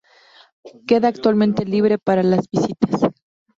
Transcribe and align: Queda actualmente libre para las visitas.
Queda 0.87 1.09
actualmente 1.09 1.63
libre 1.63 1.99
para 1.99 2.23
las 2.23 2.49
visitas. 2.49 3.01